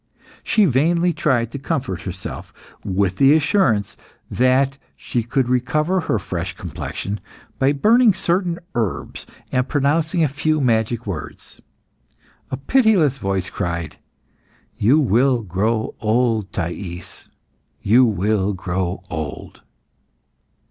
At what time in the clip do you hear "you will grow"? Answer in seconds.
14.75-15.93, 17.83-19.03